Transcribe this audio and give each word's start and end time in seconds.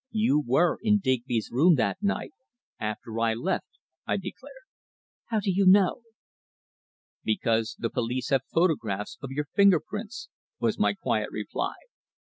"You 0.09 0.39
were 0.43 0.79
in 0.81 0.97
Digby's 0.97 1.51
room 1.51 1.75
that 1.75 2.01
night 2.01 2.33
after 2.79 3.19
I 3.19 3.35
left," 3.35 3.67
I 4.07 4.17
declared. 4.17 4.63
"How 5.25 5.39
do 5.39 5.51
you 5.51 5.67
know." 5.67 6.01
"Because 7.23 7.75
the 7.77 7.91
police 7.91 8.29
have 8.29 8.41
photographs 8.51 9.19
of 9.21 9.29
your 9.29 9.45
finger 9.53 9.79
prints," 9.79 10.29
was 10.59 10.79
my 10.79 10.95
quiet 10.95 11.29
reply. 11.31 11.75